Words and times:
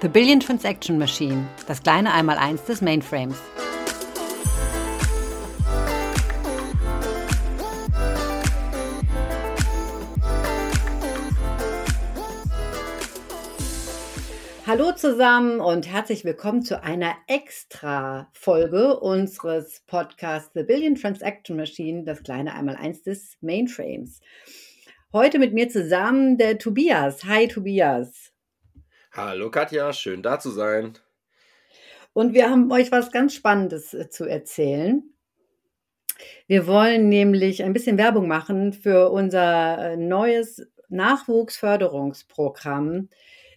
The 0.00 0.06
Billion 0.06 0.38
Transaction 0.38 0.96
Machine, 0.96 1.48
das 1.66 1.82
kleine 1.82 2.12
Einmaleins 2.12 2.62
des 2.62 2.80
Mainframes. 2.80 3.36
Hallo 14.68 14.92
zusammen 14.92 15.58
und 15.58 15.88
herzlich 15.88 16.24
willkommen 16.24 16.62
zu 16.62 16.80
einer 16.80 17.16
Extra-Folge 17.26 19.00
unseres 19.00 19.82
Podcasts 19.88 20.52
The 20.54 20.62
Billion 20.62 20.94
Transaction 20.94 21.56
Machine, 21.56 22.04
das 22.04 22.22
kleine 22.22 22.54
Einmaleins 22.54 23.02
des 23.02 23.36
Mainframes. 23.40 24.20
Heute 25.12 25.40
mit 25.40 25.54
mir 25.54 25.68
zusammen 25.68 26.38
der 26.38 26.56
Tobias. 26.58 27.24
Hi 27.24 27.48
Tobias. 27.48 28.27
Hallo 29.20 29.50
Katja, 29.50 29.92
schön 29.92 30.22
da 30.22 30.38
zu 30.38 30.52
sein. 30.52 30.96
Und 32.12 32.34
wir 32.34 32.48
haben 32.48 32.70
euch 32.70 32.92
was 32.92 33.10
ganz 33.10 33.34
Spannendes 33.34 33.92
äh, 33.92 34.08
zu 34.08 34.26
erzählen. 34.26 35.02
Wir 36.46 36.68
wollen 36.68 37.08
nämlich 37.08 37.64
ein 37.64 37.72
bisschen 37.72 37.98
Werbung 37.98 38.28
machen 38.28 38.72
für 38.72 39.10
unser 39.10 39.94
äh, 39.94 39.96
neues 39.96 40.64
Nachwuchsförderungsprogramm, 40.88 43.08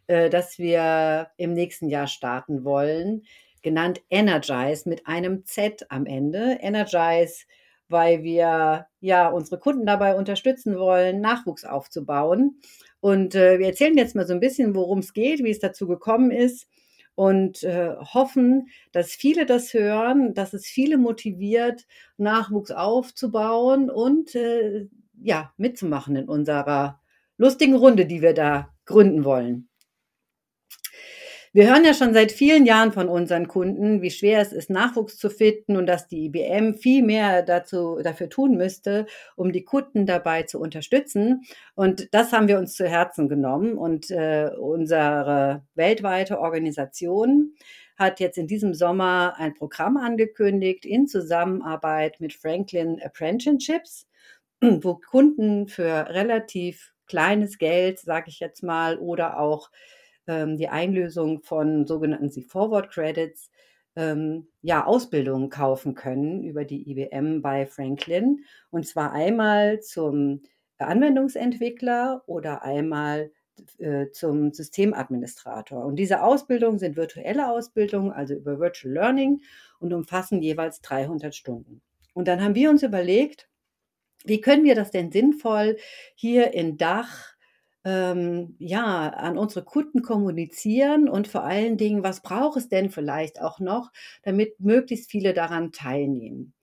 äh, 0.08 0.32
das 0.32 0.58
wir 0.58 1.30
im 1.38 1.54
nächsten 1.54 1.90
Jahr 1.90 2.08
starten 2.08 2.64
wollen, 2.64 3.22
genannt 3.62 4.02
Energize 4.10 4.90
mit 4.90 5.06
einem 5.06 5.46
Z 5.46 5.86
am 5.90 6.08
Ende. 6.08 6.58
Energize 6.60 7.46
weil 7.92 8.24
wir 8.24 8.88
ja 9.02 9.28
unsere 9.28 9.60
Kunden 9.60 9.86
dabei 9.86 10.16
unterstützen 10.16 10.80
wollen, 10.80 11.22
Nachwuchs 11.22 11.66
aufzubauen. 11.66 12.60
Und 13.02 13.36
äh, 13.36 13.60
wir 13.60 13.68
erzählen 13.68 13.98
jetzt 13.98 14.16
mal 14.16 14.28
so 14.28 14.34
ein 14.34 14.40
bisschen, 14.40 14.76
worum 14.76 15.00
es 15.00 15.14
geht, 15.14 15.44
wie 15.44 15.50
es 15.52 15.60
dazu 15.60 15.88
gekommen 15.88 16.32
ist 16.32 16.68
und 17.16 17.64
äh, 17.64 17.96
hoffen, 17.98 18.70
dass 18.92 19.12
viele 19.12 19.46
das 19.46 19.74
hören, 19.74 20.34
dass 20.34 20.54
es 20.54 20.68
viele 20.68 20.98
motiviert, 20.98 21.86
Nachwuchs 22.18 22.72
aufzubauen 22.72 23.90
und 23.90 24.36
äh, 24.36 24.88
ja, 25.22 25.54
mitzumachen 25.58 26.16
in 26.16 26.30
unserer 26.30 27.02
lustigen 27.38 27.76
Runde, 27.76 28.06
die 28.06 28.22
wir 28.22 28.34
da 28.34 28.70
gründen 28.86 29.26
wollen. 29.26 29.68
Wir 31.54 31.68
hören 31.68 31.84
ja 31.84 31.94
schon 31.94 32.14
seit 32.14 32.32
vielen 32.32 32.66
Jahren 32.66 32.94
von 32.94 33.10
unseren 33.10 33.50
Kunden, 33.50 34.02
wie 34.02 34.10
schwer 34.10 34.40
es 34.40 34.54
ist, 34.54 34.70
Nachwuchs 34.70 35.18
zu 35.18 35.30
finden 35.30 35.76
und 35.76 35.86
dass 35.86 36.08
die 36.08 36.28
IBM 36.28 36.76
viel 36.76 37.04
mehr 37.04 37.42
dazu, 37.42 38.00
dafür 38.02 38.30
tun 38.30 38.56
müsste, 38.56 39.06
um 39.36 39.52
die 39.52 39.66
Kunden 39.66 40.06
dabei 40.06 40.44
zu 40.44 40.62
unterstützen. 40.62 41.42
Und 41.76 42.14
das 42.14 42.32
haben 42.32 42.48
wir 42.48 42.58
uns 42.58 42.76
zu 42.76 42.88
Herzen 42.88 43.28
genommen 43.28 43.78
und 43.78 44.10
äh, 44.12 44.50
unsere 44.58 45.66
weltweite 45.76 46.40
Organisation 46.40 47.54
hat 47.98 48.22
jetzt 48.22 48.38
in 48.38 48.48
diesem 48.48 48.74
Sommer 48.74 49.34
ein 49.38 49.54
Programm 49.54 49.98
angekündigt 49.98 50.86
in 50.86 51.06
Zusammenarbeit 51.06 52.22
mit 52.22 52.32
Franklin 52.32 52.98
Apprenticeships, 53.04 54.08
wo 54.62 54.96
Kunden 54.96 55.68
für 55.68 56.08
relativ 56.08 56.94
kleines 57.08 57.58
Geld, 57.58 58.00
sage 58.00 58.30
ich 58.30 58.40
jetzt 58.40 58.64
mal, 58.64 58.98
oder 58.98 59.38
auch 59.38 59.70
ähm, 60.28 60.58
die 60.58 60.70
Einlösung 60.70 61.42
von 61.42 61.86
sogenannten 61.86 62.32
C-Forward 62.32 62.92
Credits 62.92 63.52
ähm, 63.96 64.48
ja, 64.62 64.86
Ausbildungen 64.86 65.50
kaufen 65.50 65.96
können 65.96 66.44
über 66.44 66.66
die 66.66 66.90
IBM 66.90 67.42
bei 67.42 67.66
Franklin. 67.66 68.46
Und 68.70 68.88
zwar 68.88 69.12
einmal 69.12 69.82
zum 69.82 70.44
Anwendungsentwickler 70.78 72.24
oder 72.26 72.64
einmal 72.64 73.32
äh, 73.78 74.10
zum 74.12 74.54
Systemadministrator. 74.54 75.86
Und 75.86 75.98
diese 75.98 76.24
Ausbildungen 76.24 76.80
sind 76.80 76.96
virtuelle 76.96 77.50
Ausbildungen, 77.50 78.12
also 78.12 78.34
über 78.34 78.60
Virtual 78.60 78.94
Learning 78.94 79.42
und 79.80 79.94
umfassen 79.94 80.42
jeweils 80.42 80.82
300 80.82 81.36
Stunden. 81.36 81.82
Und 82.14 82.28
dann 82.28 82.42
haben 82.42 82.56
wir 82.56 82.70
uns 82.70 82.84
überlegt, 82.84 83.50
wie 84.24 84.42
können 84.42 84.64
wir 84.64 84.76
das 84.76 84.92
denn 84.92 85.12
sinnvoll 85.12 85.78
hier 86.16 86.54
in 86.54 86.78
Dach 86.78 87.31
ähm, 87.84 88.56
ja, 88.60 89.10
an 89.10 89.38
unsere 89.38 89.66
Kunden 89.66 90.02
kommunizieren 90.02 91.10
und 91.10 91.28
vor 91.28 91.44
allen 91.44 91.78
Dingen, 91.78 92.04
was 92.04 92.22
braucht 92.22 92.58
es 92.58 92.70
denn 92.70 92.92
vielleicht 92.92 93.42
auch 93.42 93.60
noch, 93.60 93.92
damit 94.24 94.60
möglichst 94.60 95.10
viele 95.10 95.34
daran 95.34 95.72
teilnehmen. 95.72 96.54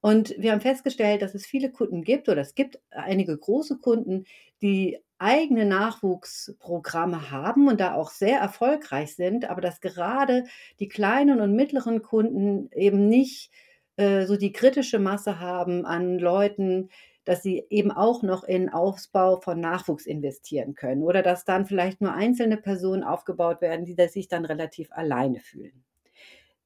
Und 0.00 0.34
wir 0.38 0.52
haben 0.52 0.60
festgestellt, 0.60 1.22
dass 1.22 1.34
es 1.34 1.46
viele 1.46 1.70
Kunden 1.72 2.02
gibt 2.04 2.28
oder 2.28 2.42
es 2.42 2.54
gibt 2.54 2.78
einige 2.90 3.36
große 3.36 3.78
Kunden, 3.78 4.24
die 4.62 4.98
eigene 5.18 5.64
Nachwuchsprogramme 5.64 7.30
haben 7.30 7.68
und 7.68 7.80
da 7.80 7.94
auch 7.94 8.10
sehr 8.10 8.38
erfolgreich 8.38 9.16
sind, 9.16 9.48
aber 9.48 9.60
dass 9.60 9.80
gerade 9.80 10.44
die 10.78 10.88
kleinen 10.88 11.40
und 11.40 11.56
mittleren 11.56 12.02
Kunden 12.02 12.70
eben 12.72 13.08
nicht 13.08 13.50
äh, 13.96 14.26
so 14.26 14.36
die 14.36 14.52
kritische 14.52 14.98
Masse 14.98 15.40
haben 15.40 15.86
an 15.86 16.18
Leuten, 16.18 16.90
dass 17.26 17.42
sie 17.42 17.66
eben 17.70 17.90
auch 17.90 18.22
noch 18.22 18.44
in 18.44 18.70
Aufbau 18.70 19.40
von 19.40 19.60
Nachwuchs 19.60 20.06
investieren 20.06 20.74
können 20.74 21.02
oder 21.02 21.22
dass 21.22 21.44
dann 21.44 21.66
vielleicht 21.66 22.00
nur 22.00 22.12
einzelne 22.12 22.56
Personen 22.56 23.02
aufgebaut 23.02 23.60
werden, 23.60 23.84
die 23.84 23.96
sich 24.08 24.28
dann 24.28 24.44
relativ 24.44 24.92
alleine 24.92 25.40
fühlen. 25.40 25.84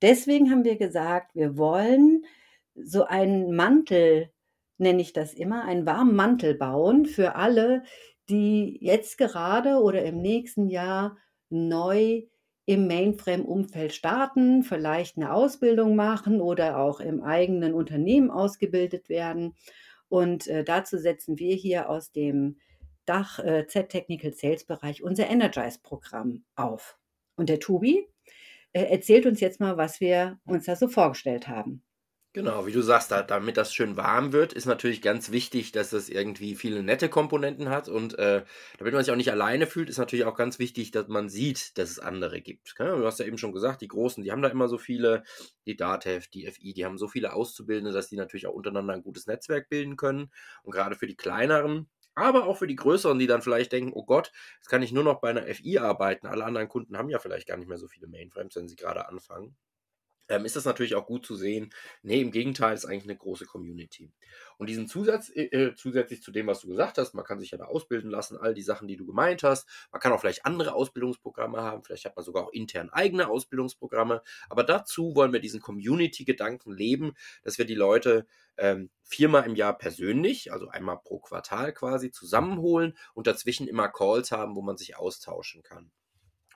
Deswegen 0.03 0.51
haben 0.51 0.65
wir 0.65 0.77
gesagt, 0.77 1.35
wir 1.35 1.57
wollen 1.57 2.25
so 2.75 3.05
einen 3.05 3.57
Mantel, 3.57 4.31
nenne 4.77 5.01
ich 5.01 5.15
das 5.15 5.33
immer, 5.33 5.65
einen 5.65 5.87
warmen 5.87 6.15
Mantel 6.15 6.55
bauen 6.55 7.07
für 7.07 7.37
alle, 7.37 7.83
die 8.29 8.79
jetzt 8.83 9.17
gerade 9.17 9.81
oder 9.81 10.05
im 10.05 10.21
nächsten 10.21 10.69
Jahr 10.69 11.17
neu 11.49 12.23
im 12.67 12.87
Mainframe-Umfeld 12.87 13.93
starten, 13.93 14.63
vielleicht 14.63 15.17
eine 15.17 15.33
Ausbildung 15.33 15.97
machen 15.97 16.41
oder 16.41 16.79
auch 16.79 17.01
im 17.01 17.23
eigenen 17.23 17.73
Unternehmen 17.73 18.31
ausgebildet 18.31 19.09
werden 19.09 19.55
und 20.11 20.49
äh, 20.49 20.65
dazu 20.65 20.99
setzen 20.99 21.39
wir 21.39 21.55
hier 21.55 21.89
aus 21.89 22.11
dem 22.11 22.59
Dach 23.07 23.39
äh, 23.39 23.67
Z-Technical 23.67 24.35
Sales 24.35 24.65
Bereich 24.65 25.03
unser 25.03 25.29
Energize-Programm 25.29 26.45
auf. 26.57 26.99
Und 27.37 27.49
der 27.49 27.61
Tobi 27.61 28.09
äh, 28.73 28.83
erzählt 28.83 29.25
uns 29.25 29.41
jetzt 29.41 29.61
mal, 29.61 29.77
was 29.77 30.01
wir 30.01 30.39
uns 30.45 30.67
da 30.67 30.75
so 30.75 30.89
vorgestellt 30.89 31.47
haben. 31.49 31.83
Genau, 32.33 32.65
wie 32.65 32.71
du 32.71 32.81
sagst, 32.81 33.11
da, 33.11 33.23
damit 33.25 33.57
das 33.57 33.75
schön 33.75 33.97
warm 33.97 34.33
wird, 34.33 34.53
ist 34.53 34.65
natürlich 34.67 35.03
ganz 35.03 35.33
wichtig, 35.33 35.73
dass 35.73 35.93
es 35.93 36.09
irgendwie 36.09 36.55
viele 36.55 36.85
nette 36.85 37.09
Komponenten 37.09 37.71
hat. 37.71 37.89
Und 37.89 38.17
äh, 38.21 38.45
damit 38.79 38.95
man 38.95 39.03
sich 39.03 39.11
auch 39.13 39.17
nicht 39.17 39.33
alleine 39.33 39.67
fühlt, 39.67 39.89
ist 39.91 39.99
natürlich 39.99 40.25
auch 40.25 40.37
ganz 40.37 40.61
wichtig, 40.61 40.93
dass 40.93 41.09
man 41.09 41.29
sieht, 41.29 41.77
dass 41.77 41.91
es 41.91 41.99
andere 41.99 42.41
gibt. 42.41 42.75
Du 42.79 43.05
hast 43.05 43.19
ja 43.19 43.27
eben 43.27 43.37
schon 43.37 43.51
gesagt, 43.53 43.81
die 43.81 43.89
Großen, 43.89 44.23
die 44.23 44.31
haben 44.31 44.43
da 44.43 44.49
immer 44.49 44.69
so 44.69 44.79
viele, 44.79 45.25
die 45.67 45.77
DATEV, 45.77 46.29
die 46.29 46.47
FI, 46.47 46.73
die 46.73 46.85
haben 46.85 46.99
so 46.99 47.09
viele 47.09 47.33
Auszubildende, 47.33 47.91
dass 47.91 48.07
die 48.09 48.17
natürlich 48.17 48.47
auch 48.47 48.55
untereinander 48.55 48.95
ein 48.95 49.03
gutes 49.03 49.27
Netzwerk 49.27 49.69
bilden 49.69 49.97
können. 49.97 50.31
Und 50.63 50.71
gerade 50.71 50.95
für 50.95 51.09
die 51.09 51.17
kleineren, 51.17 51.89
aber 52.15 52.47
auch 52.47 52.59
für 52.59 52.69
die 52.69 52.77
größeren, 52.77 53.19
die 53.19 53.27
dann 53.27 53.43
vielleicht 53.43 53.73
denken, 53.73 53.91
oh 53.93 54.05
Gott, 54.05 54.31
jetzt 54.61 54.69
kann 54.69 54.83
ich 54.83 54.93
nur 54.93 55.03
noch 55.03 55.21
bei 55.21 55.31
einer 55.31 55.53
FI 55.53 55.79
arbeiten. 55.79 56.29
Alle 56.29 56.45
anderen 56.45 56.69
Kunden 56.69 56.97
haben 56.97 57.11
ja 57.11 57.19
vielleicht 57.19 57.49
gar 57.49 57.57
nicht 57.57 57.69
mehr 57.69 57.79
so 57.79 57.89
viele 57.89 58.07
Mainframes, 58.07 58.55
wenn 58.55 58.69
sie 58.69 58.77
gerade 58.77 59.09
anfangen 59.09 59.57
ähm, 60.31 60.45
ist 60.45 60.57
das 60.57 60.65
natürlich 60.65 60.95
auch 60.95 61.07
gut 61.07 61.27
zu 61.27 61.35
sehen. 61.35 61.71
Nee, 62.03 62.21
im 62.21 62.31
Gegenteil, 62.31 62.75
ist 62.75 62.87
eigentlich 62.87 63.05
eine 63.05 63.17
große 63.17 63.45
Community. 63.45 64.13
Und 64.59 64.69
diesen 64.69 64.87
Zusatz, 64.87 65.31
äh, 65.35 65.45
äh, 65.47 65.75
zusätzlich 65.75 66.23
zu 66.23 66.31
dem, 66.31 66.47
was 66.47 66.61
du 66.61 66.69
gesagt 66.69 66.99
hast, 66.99 67.15
man 67.15 67.25
kann 67.25 67.41
sich 67.41 67.51
ja 67.51 67.59
da 67.59 67.65
ausbilden 67.65 68.11
lassen, 68.11 68.37
all 68.37 68.55
die 68.55 68.63
Sachen, 68.63 68.87
die 68.87 68.97
du 68.97 69.05
gemeint 69.05 69.43
hast. 69.43 69.69
Man 69.91 70.01
kann 70.01 70.13
auch 70.13 70.21
vielleicht 70.21 70.47
andere 70.47 70.75
Ausbildungsprogramme 70.75 71.61
haben, 71.63 71.83
vielleicht 71.83 72.05
hat 72.05 72.17
man 72.17 72.25
sogar 72.25 72.45
auch 72.45 72.53
intern 72.53 72.91
eigene 72.91 73.29
Ausbildungsprogramme. 73.29 74.23
Aber 74.49 74.63
dazu 74.63 75.15
wollen 75.15 75.33
wir 75.33 75.41
diesen 75.41 75.61
Community-Gedanken 75.61 76.73
leben, 76.73 77.15
dass 77.43 77.59
wir 77.59 77.65
die 77.65 77.75
Leute 77.75 78.27
ähm, 78.57 78.91
viermal 79.03 79.47
im 79.47 79.57
Jahr 79.57 79.77
persönlich, 79.77 80.53
also 80.53 80.69
einmal 80.69 80.99
pro 81.03 81.19
Quartal 81.19 81.73
quasi, 81.73 82.13
zusammenholen 82.13 82.97
und 83.15 83.27
dazwischen 83.27 83.67
immer 83.67 83.89
Calls 83.89 84.31
haben, 84.31 84.55
wo 84.55 84.63
man 84.63 84.77
sich 84.77 84.97
austauschen 84.97 85.63
kann. 85.63 85.91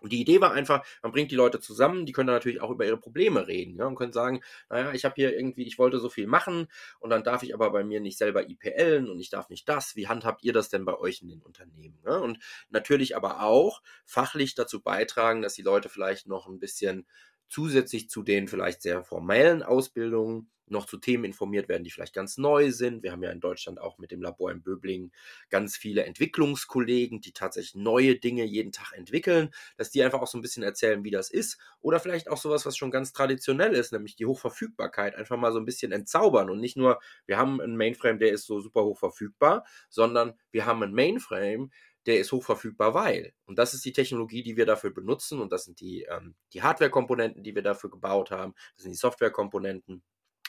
Und 0.05 0.13
die 0.13 0.21
Idee 0.21 0.43
war 0.43 0.53
einfach, 0.53 0.85
man 1.03 1.13
bringt 1.13 1.31
die 1.31 1.35
Leute 1.35 1.61
zusammen, 1.61 2.05
die 2.05 2.13
können 2.13 2.27
dann 2.27 2.37
natürlich 2.37 2.61
auch 2.61 2.71
über 2.71 2.85
ihre 2.85 2.99
Probleme 2.99 3.49
reden 3.49 3.79
ja, 3.79 3.87
und 3.87 3.95
können 3.95 4.13
sagen, 4.13 4.43
naja, 4.69 4.93
ich 4.93 5.07
habe 5.07 5.15
hier 5.17 5.35
irgendwie, 5.35 5.67
ich 5.67 5.79
wollte 5.79 5.99
so 5.99 6.11
viel 6.11 6.27
machen 6.27 6.69
und 7.01 7.09
dann 7.09 7.25
darf 7.25 7.43
ich 7.43 7.55
aber 7.55 7.71
bei 7.71 7.85
mir 7.85 8.01
nicht 8.01 8.19
selber 8.19 8.47
IPLen 8.47 9.09
und 9.09 9.19
ich 9.19 9.31
darf 9.31 9.49
nicht 9.49 9.67
das. 9.67 9.97
Wie 9.97 10.07
handhabt 10.07 10.45
ihr 10.45 10.53
das 10.53 10.69
denn 10.69 10.85
bei 10.85 10.95
euch 10.99 11.23
in 11.23 11.29
den 11.31 11.41
Unternehmen? 11.41 11.99
Ja? 12.05 12.19
Und 12.19 12.39
natürlich 12.69 13.17
aber 13.17 13.43
auch 13.43 13.81
fachlich 14.05 14.55
dazu 14.55 14.83
beitragen, 14.83 15.41
dass 15.41 15.55
die 15.55 15.63
Leute 15.63 15.89
vielleicht 15.89 16.27
noch 16.27 16.49
ein 16.49 16.59
bisschen 16.59 17.07
zusätzlich 17.49 18.11
zu 18.11 18.23
den 18.23 18.47
vielleicht 18.47 18.83
sehr 18.83 19.05
formellen 19.05 19.63
Ausbildungen 19.63 20.51
noch 20.67 20.87
zu 20.87 20.99
Themen 20.99 21.25
informiert 21.25 21.69
werden, 21.69 21.85
die 21.85 21.91
vielleicht 21.91 22.15
ganz 22.15 22.39
neu 22.39 22.71
sind. 22.71 23.03
Wir 23.03 23.13
haben 23.13 23.23
ja 23.23 23.31
in 23.31 23.41
Deutschland 23.41 23.81
auch 23.81 23.99
mit 23.99 24.11
dem 24.11 24.23
Labor 24.23 24.51
in 24.51 24.63
Böblingen 24.63 25.13
ganz 25.51 25.77
viele 25.77 26.05
Entwicklungskollegen, 26.05 27.21
die 27.21 27.33
tatsächlich 27.33 27.75
neue 27.75 28.17
Dinge 28.17 28.45
jeden 28.45 28.73
Tag 28.73 28.93
entwickeln, 28.93 29.51
dass 29.77 29.91
die 29.91 30.03
einfach 30.03 30.21
auch 30.21 30.27
so 30.27 30.39
ein 30.39 30.43
bisschen 30.43 30.63
erzählen, 30.63 31.05
wie 31.05 31.11
das 31.11 31.31
ist. 31.31 31.59
Oder 31.81 32.01
vielleicht 32.01 32.29
auch 32.29 32.39
sowas, 32.39 32.67
was 32.67 32.77
schon 32.77 32.91
ganz 32.91 33.13
traditionell 33.13 33.75
ist, 33.75 33.93
nämlich 33.93 34.17
die 34.17 34.27
Hochverfügbarkeit, 34.27 35.15
einfach 35.17 35.37
mal 35.37 35.53
so 35.53 35.59
ein 35.59 35.65
bisschen 35.65 35.93
entzaubern 35.93 36.51
und 36.51 36.61
nicht 36.61 36.77
nur, 36.77 37.01
wir 37.27 37.39
haben 37.39 37.61
einen 37.61 37.77
Mainframe, 37.77 38.19
der 38.19 38.33
ist 38.33 38.47
so 38.47 38.61
super 38.61 38.85
hoch 38.85 38.99
verfügbar, 38.99 39.65
sondern 39.89 40.35
wir 40.51 40.67
haben 40.67 40.83
einen 40.83 40.95
Mainframe, 40.95 41.71
der 42.07 42.19
ist 42.21 42.33
hochverfügbar, 42.33 42.95
weil. 42.95 43.33
Und 43.47 43.59
das 43.59 43.75
ist 43.75 43.85
die 43.85 43.93
Technologie, 43.93 44.43
die 44.43 44.57
wir 44.57 44.67
dafür 44.67 44.91
benutzen 44.91 45.41
und 45.41 45.53
das 45.53 45.65
sind 45.65 45.81
die, 45.81 46.03
ähm, 46.03 46.35
die 46.53 46.63
Hardware-Komponenten, 46.63 47.43
die 47.43 47.55
wir 47.55 47.63
dafür 47.63 47.91
gebaut 47.91 48.31
haben, 48.31 48.55
das 48.77 48.83
sind 48.85 48.93
die 48.93 48.99
Software-Komponenten. 48.99 50.03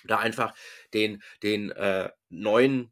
Da 0.08 0.20
einfach 0.20 0.54
den, 0.94 1.22
den 1.44 1.72
äh, 1.72 2.10
neuen 2.30 2.92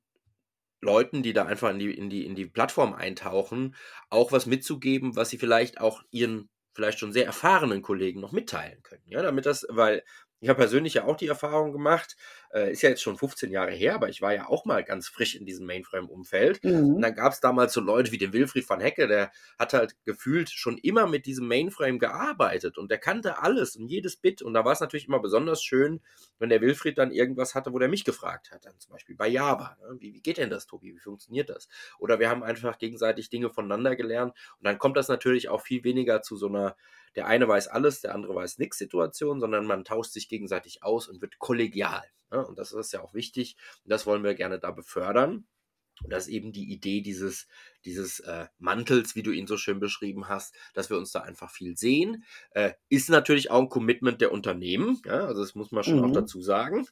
Leuten, 0.82 1.24
die 1.24 1.34
da 1.34 1.46
einfach 1.46 1.72
in 1.72 1.80
die, 1.80 1.94
in, 1.94 2.10
die, 2.10 2.26
in 2.26 2.36
die 2.36 2.46
Plattform 2.46 2.94
eintauchen, 2.94 3.76
auch 4.10 4.32
was 4.32 4.46
mitzugeben, 4.46 5.16
was 5.16 5.30
sie 5.30 5.38
vielleicht 5.38 5.80
auch 5.80 6.04
ihren 6.12 6.50
vielleicht 6.74 7.00
schon 7.00 7.14
sehr 7.14 7.26
erfahrenen 7.26 7.82
Kollegen 7.82 8.20
noch 8.20 8.32
mitteilen 8.32 8.82
können. 8.84 9.04
Ja, 9.08 9.22
damit 9.22 9.46
das, 9.46 9.66
weil 9.70 10.04
ich 10.40 10.50
habe 10.50 10.58
persönlich 10.58 10.96
ja 10.96 11.06
auch 11.06 11.16
die 11.16 11.28
Erfahrung 11.28 11.72
gemacht, 11.72 12.18
äh, 12.54 12.72
ist 12.72 12.84
ja 12.84 12.90
jetzt 12.90 13.02
schon 13.02 13.18
15 13.18 13.52
Jahre 13.52 13.72
her, 13.72 13.96
aber 13.96 14.10
ich 14.10 14.22
war 14.22 14.34
ja 14.34 14.48
auch 14.48 14.66
mal 14.66 14.84
ganz 14.84 15.08
frisch 15.08 15.36
in 15.36 15.46
diesem 15.46 15.66
Mainframe-Umfeld. 15.66 16.64
Mhm. 16.64 16.96
Und 16.96 17.02
dann 17.02 17.16
gab 17.16 17.34
es 17.34 17.40
damals 17.40 17.74
so 17.74 17.82
Leute 17.82 18.12
wie 18.12 18.18
den 18.18 18.32
Wilfried 18.32 18.70
van 18.70 18.80
Hecke, 18.80 19.08
der 19.08 19.32
hat 19.58 19.74
halt 19.74 19.96
gefühlt 20.06 20.50
schon 20.50 20.78
immer 20.78 21.08
mit 21.08 21.26
diesem 21.26 21.48
Mainframe 21.48 21.98
gearbeitet 21.98 22.78
und 22.78 22.92
der 22.92 23.00
kannte 23.00 23.40
alles 23.40 23.76
und 23.76 23.88
jedes 23.88 24.18
Bit. 24.18 24.42
Und 24.42 24.54
da 24.54 24.64
war 24.64 24.74
es 24.74 24.80
natürlich 24.80 25.08
immer 25.08 25.20
besonders 25.20 25.64
schön, 25.64 26.02
wenn 26.38 26.50
der 26.50 26.62
Wilfried 26.62 26.98
dann 26.98 27.12
irgendwas 27.12 27.56
hatte, 27.56 27.74
wo 27.74 27.80
der 27.80 27.90
mich 27.90 28.04
gefragt 28.04 28.52
hat. 28.52 28.66
Dann 28.66 28.80
zum 28.80 28.94
Beispiel 28.94 29.16
bei 29.16 29.28
Java. 29.28 29.76
Ne? 29.82 29.98
Wie, 30.00 30.14
wie 30.14 30.22
geht 30.22 30.38
denn 30.38 30.52
das, 30.52 30.68
Tobi? 30.68 30.94
Wie 30.94 31.00
funktioniert 31.00 31.50
das? 31.50 31.68
Oder 31.98 32.20
wir 32.20 32.30
haben 32.30 32.44
einfach 32.44 32.78
gegenseitig 32.78 33.30
Dinge 33.30 33.50
voneinander 33.50 33.96
gelernt. 33.96 34.34
Und 34.60 34.68
dann 34.68 34.78
kommt 34.78 34.98
das 34.98 35.08
natürlich 35.08 35.50
auch 35.50 35.62
viel 35.62 35.84
weniger 35.84 36.22
zu 36.22 36.36
so 36.36 36.48
einer 36.48 36.76
der 37.16 37.28
eine 37.28 37.48
weiß 37.48 37.68
alles, 37.68 38.02
der 38.02 38.16
andere 38.16 38.34
weiß 38.34 38.58
nichts 38.58 38.80
Situation, 38.80 39.40
sondern 39.40 39.68
man 39.68 39.84
tauscht 39.86 40.12
sich 40.12 40.28
gegenseitig 40.28 40.82
aus 40.82 41.08
und 41.08 41.22
wird 41.22 41.38
kollegial. 41.38 42.04
Ne? 42.34 42.46
Und 42.46 42.58
das 42.58 42.72
ist 42.74 42.92
ja 42.94 43.02
auch 43.02 43.14
wichtig. 43.14 43.56
Und 43.84 43.92
das 43.92 44.06
wollen 44.06 44.24
wir 44.24 44.34
gerne 44.34 44.60
da 44.60 44.72
befördern. 44.72 45.46
Und 46.04 46.12
das 46.12 46.28
ist 46.28 46.34
eben 46.34 46.52
die 46.52 46.72
Idee 46.72 47.02
dieses, 47.02 47.48
dieses 47.86 48.20
äh, 48.22 48.48
Mantels, 48.58 49.16
wie 49.16 49.22
du 49.22 49.32
ihn 49.32 49.46
so 49.46 49.58
schön 49.58 49.80
beschrieben 49.80 50.28
hast, 50.28 50.56
dass 50.74 50.90
wir 50.90 50.98
uns 50.98 51.12
da 51.12 51.22
einfach 51.22 51.52
viel 51.52 51.78
sehen. 51.78 52.24
Äh, 52.52 52.74
ist 52.90 53.10
natürlich 53.10 53.52
auch 53.52 53.62
ein 53.62 53.70
Commitment 53.70 54.20
der 54.20 54.32
Unternehmen. 54.32 55.02
Ja? 55.06 55.26
Also 55.26 55.42
das 55.42 55.54
muss 55.54 55.72
man 55.72 55.84
schon 55.84 55.98
mhm. 55.98 56.06
auch 56.06 56.12
dazu 56.12 56.42
sagen. 56.42 56.88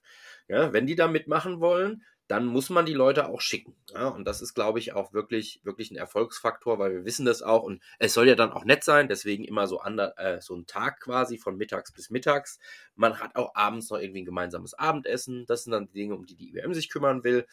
Ja? 0.48 0.72
Wenn 0.72 0.86
die 0.86 0.96
da 0.96 1.08
mitmachen 1.08 1.60
wollen, 1.60 2.04
dann 2.32 2.46
muss 2.46 2.70
man 2.70 2.86
die 2.86 2.94
Leute 2.94 3.28
auch 3.28 3.42
schicken. 3.42 3.76
Ja, 3.90 4.08
und 4.08 4.24
das 4.24 4.42
ist, 4.42 4.54
glaube 4.54 4.80
ich, 4.80 4.94
auch 4.94 5.12
wirklich, 5.12 5.60
wirklich 5.64 5.92
ein 5.92 5.98
Erfolgsfaktor, 5.98 6.80
weil 6.80 6.94
wir 6.94 7.04
wissen 7.04 7.26
das 7.26 7.42
auch. 7.42 7.64
Und 7.64 7.84
es 8.00 8.14
soll 8.14 8.26
ja 8.26 8.36
dann 8.36 8.54
auch 8.54 8.64
nett 8.64 8.86
sein, 8.86 9.10
deswegen 9.10 9.44
immer 9.44 9.68
so, 9.68 9.82
ander, 9.82 10.18
äh, 10.18 10.40
so 10.40 10.56
ein 10.56 10.66
Tag 10.66 11.02
quasi 11.02 11.38
von 11.38 11.58
mittags 11.58 11.92
bis 11.92 12.10
mittags. 12.10 12.58
Man 12.96 13.20
hat 13.20 13.36
auch 13.36 13.54
abends 13.54 13.90
noch 13.90 14.00
irgendwie 14.00 14.22
ein 14.22 14.26
gemeinsames 14.26 14.74
Abendessen. 14.74 15.46
Das 15.46 15.66
sind 15.66 15.74
dann 15.74 15.88
die 15.88 15.92
Dinge, 15.92 16.16
um 16.16 16.26
die 16.26 16.36
die 16.36 16.52
IBM 16.52 16.74
sich 16.74 16.90
kümmern 16.90 17.26
will. 17.26 17.46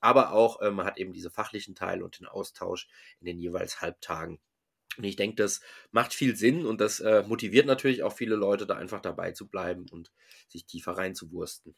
Aber 0.00 0.32
auch, 0.32 0.62
äh, 0.62 0.70
man 0.70 0.86
hat 0.86 0.96
eben 0.96 1.12
diese 1.12 1.30
fachlichen 1.30 1.74
Teile 1.74 2.02
und 2.02 2.18
den 2.18 2.26
Austausch 2.26 2.88
in 3.20 3.26
den 3.26 3.38
jeweils 3.38 3.82
Halbtagen. 3.82 4.40
Und 4.96 5.04
ich 5.04 5.16
denke, 5.16 5.36
das 5.36 5.60
macht 5.90 6.14
viel 6.14 6.34
Sinn 6.34 6.64
und 6.64 6.80
das 6.80 7.00
äh, 7.00 7.24
motiviert 7.26 7.66
natürlich 7.66 8.02
auch 8.02 8.14
viele 8.14 8.36
Leute, 8.36 8.66
da 8.66 8.76
einfach 8.76 9.02
dabei 9.02 9.32
zu 9.32 9.48
bleiben 9.48 9.84
und 9.90 10.10
sich 10.48 10.64
tiefer 10.64 10.92
reinzuwursten. 10.92 11.74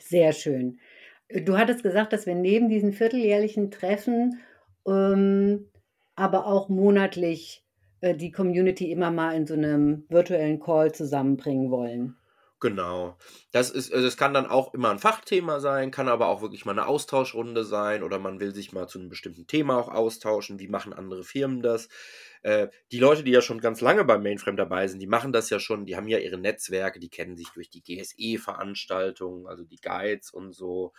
Sehr 0.00 0.32
schön. 0.32 0.80
Äh, 1.28 1.42
du 1.42 1.56
hattest 1.56 1.82
gesagt, 1.82 2.12
dass 2.12 2.26
wir 2.26 2.34
neben 2.34 2.68
diesen 2.68 2.92
vierteljährlichen 2.92 3.70
Treffen 3.70 4.40
ähm, 4.86 5.66
aber 6.16 6.46
auch 6.46 6.68
monatlich 6.68 7.64
äh, 8.00 8.14
die 8.14 8.30
Community 8.30 8.90
immer 8.90 9.10
mal 9.10 9.34
in 9.34 9.46
so 9.46 9.54
einem 9.54 10.04
virtuellen 10.08 10.60
Call 10.60 10.92
zusammenbringen 10.92 11.70
wollen. 11.70 12.16
Genau. 12.60 13.16
Das 13.52 13.70
ist, 13.70 13.90
also 13.90 14.04
das 14.04 14.18
kann 14.18 14.34
dann 14.34 14.44
auch 14.46 14.74
immer 14.74 14.90
ein 14.90 14.98
Fachthema 14.98 15.60
sein, 15.60 15.90
kann 15.90 16.08
aber 16.08 16.28
auch 16.28 16.42
wirklich 16.42 16.66
mal 16.66 16.72
eine 16.72 16.86
Austauschrunde 16.86 17.64
sein 17.64 18.02
oder 18.02 18.18
man 18.18 18.38
will 18.38 18.54
sich 18.54 18.72
mal 18.72 18.86
zu 18.86 18.98
einem 18.98 19.08
bestimmten 19.08 19.46
Thema 19.46 19.78
auch 19.78 19.88
austauschen. 19.88 20.58
Wie 20.58 20.68
machen 20.68 20.92
andere 20.92 21.24
Firmen 21.24 21.62
das? 21.62 21.88
Äh, 22.42 22.68
die 22.92 22.98
Leute, 22.98 23.24
die 23.24 23.30
ja 23.30 23.40
schon 23.40 23.60
ganz 23.62 23.80
lange 23.80 24.04
beim 24.04 24.22
Mainframe 24.22 24.58
dabei 24.58 24.88
sind, 24.88 24.98
die 25.00 25.06
machen 25.06 25.32
das 25.32 25.48
ja 25.48 25.58
schon, 25.58 25.86
die 25.86 25.96
haben 25.96 26.06
ja 26.08 26.18
ihre 26.18 26.36
Netzwerke, 26.36 27.00
die 27.00 27.08
kennen 27.08 27.34
sich 27.36 27.48
durch 27.54 27.70
die 27.70 27.82
GSE-Veranstaltungen, 27.82 29.46
also 29.46 29.64
die 29.64 29.80
Guides 29.80 30.30
und 30.30 30.52
so. 30.52 30.92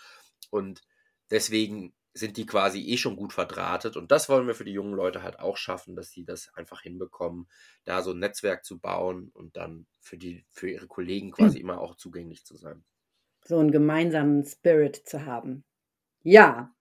Und 0.50 0.82
deswegen 1.30 1.94
sind 2.14 2.38
die 2.38 2.46
quasi 2.46 2.82
eh 2.88 2.98
schon 2.98 3.16
gut 3.16 3.34
verdrahtet. 3.34 3.96
Und 3.96 4.12
das 4.12 4.28
wollen 4.28 4.48
wir 4.48 4.56
für 4.56 4.66
die 4.66 4.74
jungen 4.74 4.94
Leute 4.94 5.24
halt 5.24 5.40
auch 5.40 5.58
schaffen, 5.58 5.96
dass 5.96 6.12
sie 6.12 6.26
das 6.26 6.52
einfach 6.56 6.82
hinbekommen, 6.82 7.48
da 7.86 8.02
so 8.02 8.12
ein 8.12 8.20
Netzwerk 8.20 8.66
zu 8.66 8.80
bauen 8.80 9.32
und 9.34 9.56
dann 9.58 9.88
für, 10.00 10.18
die, 10.18 10.46
für 10.50 10.70
ihre 10.70 10.88
Kollegen 10.88 11.32
quasi 11.32 11.58
mhm. 11.60 11.64
immer 11.64 11.82
auch 11.82 11.96
zugänglich 11.96 12.46
zu 12.46 12.58
sein. 12.58 12.84
So 13.46 13.60
einen 13.60 13.72
gemeinsamen 13.72 14.46
Spirit 14.46 14.96
zu 14.96 15.26
haben. 15.26 15.64
Ja, 16.24 16.76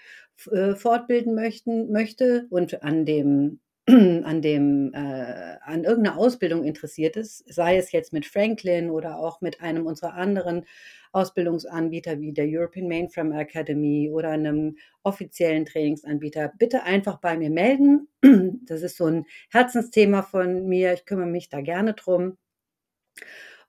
äh, 0.51 0.75
fortbilden 0.75 1.33
möchten, 1.33 1.91
möchte 1.91 2.45
und 2.51 2.83
an 2.83 3.05
dem 3.05 3.59
an 3.89 4.41
dem 4.43 4.93
äh, 4.93 5.55
an 5.61 5.83
irgendeiner 5.85 6.17
Ausbildung 6.17 6.63
interessiert 6.63 7.15
ist, 7.15 7.43
sei 7.51 7.77
es 7.77 7.91
jetzt 7.91 8.13
mit 8.13 8.25
Franklin 8.27 8.91
oder 8.91 9.17
auch 9.17 9.41
mit 9.41 9.61
einem 9.61 9.87
unserer 9.87 10.13
anderen 10.13 10.65
Ausbildungsanbieter 11.13 12.19
wie 12.19 12.33
der 12.33 12.45
European 12.47 12.87
Mainframe 12.87 13.31
Academy 13.31 14.11
oder 14.13 14.29
einem 14.29 14.75
offiziellen 15.03 15.65
Trainingsanbieter, 15.65 16.51
bitte 16.59 16.83
einfach 16.83 17.19
bei 17.19 17.35
mir 17.37 17.49
melden. 17.49 18.09
Das 18.67 18.81
ist 18.83 18.97
so 18.97 19.05
ein 19.05 19.25
Herzensthema 19.49 20.21
von 20.21 20.67
mir. 20.67 20.93
Ich 20.93 21.05
kümmere 21.05 21.27
mich 21.27 21.49
da 21.49 21.61
gerne 21.61 21.93
drum. 21.93 22.37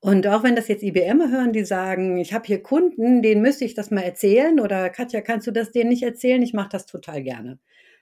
Und 0.00 0.26
auch 0.28 0.44
wenn 0.44 0.54
das 0.54 0.68
jetzt 0.68 0.82
IBM 0.84 1.30
hören, 1.30 1.52
die 1.52 1.64
sagen, 1.64 2.18
ich 2.18 2.32
habe 2.32 2.46
hier 2.46 2.62
Kunden, 2.62 3.20
denen 3.20 3.42
müsste 3.42 3.64
ich 3.64 3.74
das 3.74 3.90
mal 3.90 4.02
erzählen 4.02 4.60
oder 4.60 4.90
Katja, 4.90 5.20
kannst 5.20 5.46
du 5.46 5.50
das 5.50 5.72
denen 5.72 5.90
nicht 5.90 6.04
erzählen? 6.04 6.40
Ich 6.42 6.52
mache 6.52 6.68
das 6.70 6.86
total 6.86 7.22
gerne. 7.22 7.58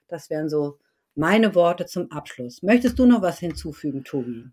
Das 0.08 0.28
wären 0.28 0.50
so 0.50 0.78
meine 1.14 1.54
Worte 1.54 1.86
zum 1.86 2.10
Abschluss. 2.10 2.62
Möchtest 2.62 2.98
du 2.98 3.06
noch 3.06 3.22
was 3.22 3.38
hinzufügen, 3.38 4.04
Tobi? 4.04 4.44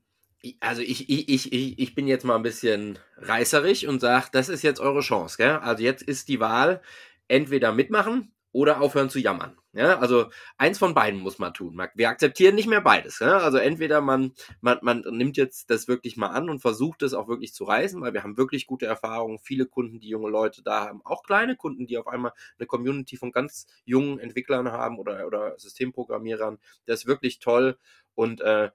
Also 0.61 0.81
ich, 0.81 1.09
ich, 1.09 1.53
ich, 1.53 1.79
ich 1.79 1.95
bin 1.95 2.07
jetzt 2.07 2.25
mal 2.25 2.35
ein 2.35 2.43
bisschen 2.43 2.99
reißerig 3.17 3.87
und 3.87 3.99
sage, 3.99 4.27
das 4.31 4.49
ist 4.49 4.61
jetzt 4.61 4.79
eure 4.79 5.01
Chance. 5.01 5.37
Gell? 5.37 5.51
Also 5.51 5.83
jetzt 5.83 6.01
ist 6.01 6.29
die 6.29 6.39
Wahl, 6.39 6.81
entweder 7.27 7.73
mitmachen 7.73 8.33
oder 8.51 8.81
aufhören 8.81 9.09
zu 9.09 9.19
jammern. 9.19 9.57
Ja, 9.75 9.97
also 9.97 10.27
eins 10.57 10.77
von 10.77 10.93
beiden 10.93 11.19
muss 11.19 11.39
man 11.39 11.51
tun. 11.51 11.81
Wir 11.95 12.09
akzeptieren 12.09 12.53
nicht 12.53 12.67
mehr 12.67 12.81
beides. 12.81 13.17
Ja? 13.17 13.39
Also 13.39 13.57
entweder 13.57 14.01
man, 14.01 14.33
man, 14.61 14.77
man 14.83 15.01
nimmt 15.09 15.35
jetzt 15.35 15.71
das 15.71 15.87
wirklich 15.87 16.15
mal 16.15 16.27
an 16.29 16.47
und 16.47 16.59
versucht 16.59 17.01
es 17.01 17.15
auch 17.15 17.27
wirklich 17.27 17.55
zu 17.55 17.63
reißen, 17.63 17.99
weil 17.99 18.13
wir 18.13 18.21
haben 18.21 18.37
wirklich 18.37 18.67
gute 18.67 18.85
Erfahrungen. 18.85 19.39
Viele 19.39 19.65
Kunden, 19.65 19.99
die 19.99 20.09
junge 20.09 20.29
Leute 20.29 20.61
da 20.61 20.85
haben, 20.85 21.01
auch 21.03 21.23
kleine 21.23 21.55
Kunden, 21.55 21.87
die 21.87 21.97
auf 21.97 22.05
einmal 22.07 22.33
eine 22.59 22.67
Community 22.67 23.17
von 23.17 23.31
ganz 23.31 23.65
jungen 23.83 24.19
Entwicklern 24.19 24.71
haben 24.71 24.99
oder, 24.99 25.25
oder 25.25 25.57
Systemprogrammierern. 25.57 26.59
Das 26.85 27.01
ist 27.01 27.07
wirklich 27.07 27.39
toll. 27.39 27.79
Und 28.13 28.41
äh, 28.41 28.69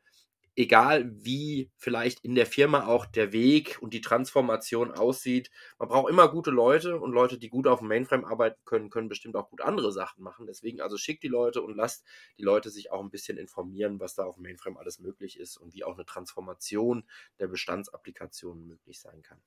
egal 0.59 1.09
wie 1.25 1.71
vielleicht 1.77 2.25
in 2.25 2.35
der 2.35 2.45
Firma 2.45 2.89
auch 2.89 3.07
der 3.07 3.33
Weg 3.33 3.79
und 3.81 3.95
die 3.95 4.01
Transformation 4.01 4.91
aussieht, 4.91 5.51
man 5.79 5.89
braucht 5.89 6.11
immer 6.11 6.29
gute 6.29 6.51
Leute 6.51 6.99
und 6.99 7.13
Leute, 7.13 7.39
die 7.39 7.49
gut 7.49 7.69
auf 7.69 7.79
dem 7.79 7.87
Mainframe 7.87 8.25
arbeiten 8.25 8.61
können, 8.65 8.91
können 8.91 9.09
bestimmt 9.09 9.37
auch 9.37 9.51
gut 9.51 9.61
andere 9.61 9.93
Sachen 9.93 10.25
machen. 10.25 10.47
Deswegen 10.47 10.81
also 10.81 10.97
schickt 10.97 11.23
die 11.23 11.29
Leute 11.29 11.63
und 11.63 11.77
lasst 11.77 12.05
die 12.39 12.43
Leute 12.43 12.71
sich 12.71 12.91
auch 12.91 13.01
ein 13.01 13.11
bisschen 13.11 13.39
informieren, 13.39 14.01
was 14.01 14.17
da 14.17 14.25
auf 14.25 14.35
dem 14.35 14.43
Mainframe 14.43 14.79
alles 14.79 14.99
möglich 14.99 15.39
ist 15.39 15.57
und 15.57 15.75
wie 15.75 15.85
auch 15.85 15.95
eine 15.95 16.05
Transformation 16.05 17.05
der 17.39 17.47
Bestandsapplikationen 17.47 18.67
möglich 18.67 18.99
sein 18.99 19.23
kann. 19.23 19.41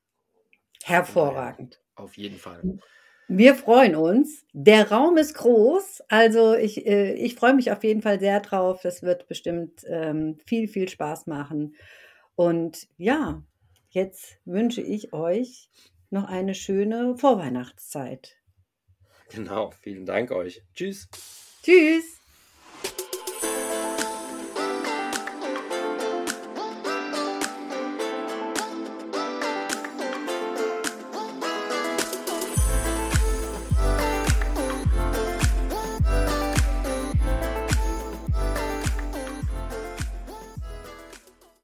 Hervorragend. 0.84 1.82
Auf 1.96 2.15
jeden 2.15 2.38
Fall. 2.38 2.80
Wir 3.34 3.56
freuen 3.56 3.96
uns. 3.96 4.46
Der 4.52 4.92
Raum 4.92 5.16
ist 5.16 5.36
groß. 5.36 6.04
Also 6.10 6.54
ich, 6.54 6.86
äh, 6.86 7.14
ich 7.14 7.36
freue 7.36 7.54
mich 7.54 7.72
auf 7.72 7.82
jeden 7.86 8.02
Fall 8.02 8.20
sehr 8.20 8.42
drauf. 8.42 8.82
Das 8.84 9.04
wird 9.04 9.30
bestimmt 9.30 9.86
ähm, 9.88 10.38
viel, 10.46 10.68
viel 10.68 10.90
Spaß 10.90 11.28
machen. 11.28 11.76
Und 12.36 12.90
ja, 12.98 13.42
jetzt 13.90 14.36
wünsche 14.44 14.82
ich 14.82 15.14
euch 15.14 15.70
noch 16.10 16.26
eine 16.26 16.54
schöne 16.54 17.16
Vorweihnachtszeit. 17.16 18.36
Genau, 19.30 19.72
vielen 19.80 20.06
Dank 20.06 20.32
euch. 20.32 20.62
Tschüss. 20.76 21.08
Tschüss. 21.64 22.21